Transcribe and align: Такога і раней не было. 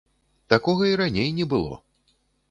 Такога 0.53 0.87
і 0.91 0.95
раней 1.01 1.29
не 1.39 1.45
было. 1.51 1.77